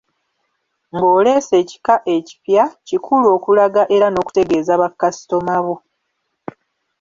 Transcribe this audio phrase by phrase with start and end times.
[0.95, 5.75] Ng’oleese ekika ekipya, kikulu okulaga era n’okutegeeza bakasitoma bo.